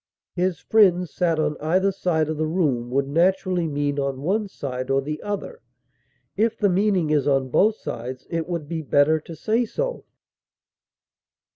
[0.33, 4.89] His friends sat on either side of the room would naturally mean on one side
[4.89, 5.61] or the other;
[6.35, 10.05] if the meaning is on both sides, it would be better to say so.